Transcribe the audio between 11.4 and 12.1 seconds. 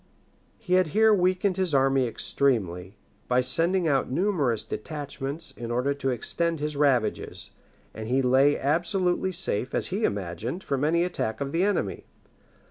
the enemy.